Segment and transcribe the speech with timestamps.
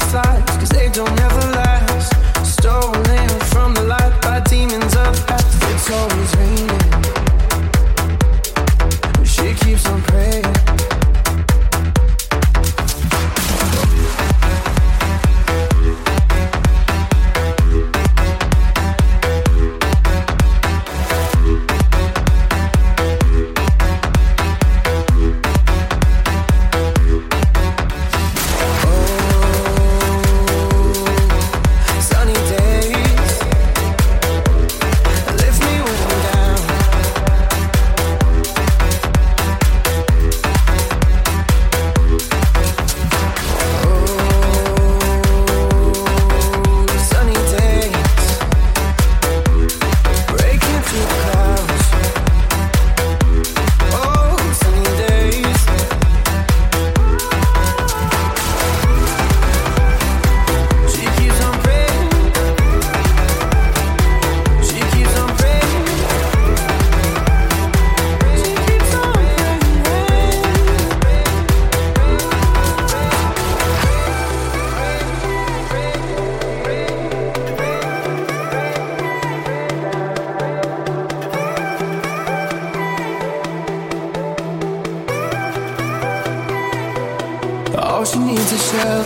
[0.00, 1.57] cause they don't ever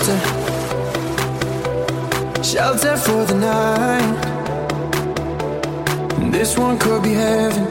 [0.03, 0.19] shelter,
[2.43, 4.33] shelter for the night.
[6.33, 7.67] This one could be heaven,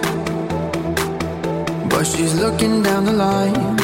[1.90, 3.76] but she's looking down the line.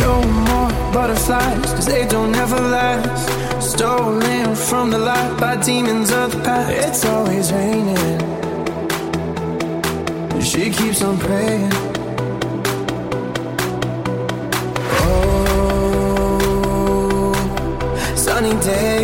[0.00, 3.30] No more butterflies, cause they don't ever last.
[3.62, 6.70] Stolen from the light by demons of the past.
[6.70, 8.20] It's always raining.
[10.42, 11.93] She keeps on praying.
[18.64, 19.03] day.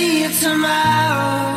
[0.00, 1.49] See you tomorrow,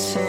[0.00, 0.28] Oh